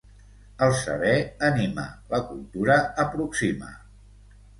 [0.67, 1.11] El saber
[1.49, 3.71] anima, la cultura aproxima.